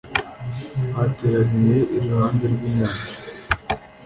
Bateraniye 0.93 1.77
iruhande 1.95 2.43
rw’inyanja 2.53 3.05